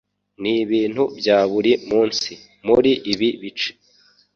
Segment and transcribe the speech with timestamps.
[0.41, 2.31] Nibintu bya buri munsi
[2.67, 3.71] muri ibi bice.